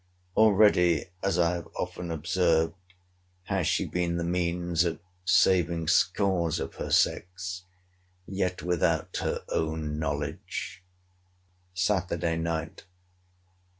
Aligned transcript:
Already, 0.35 1.05
as 1.21 1.37
I 1.37 1.51
have 1.53 1.67
often 1.77 2.09
observed, 2.09 2.73
has 3.43 3.67
she 3.67 3.85
been 3.85 4.17
the 4.17 4.23
means 4.23 4.83
of 4.83 4.99
saving 5.25 5.87
scores 5.89 6.59
of 6.59 6.73
her 6.77 6.89
sex, 6.89 7.65
yet 8.25 8.63
without 8.63 9.17
her 9.17 9.43
own 9.49 9.99
knowledge. 9.99 10.83
SATURDAY 11.75 12.37
NIGHT. 12.37 12.85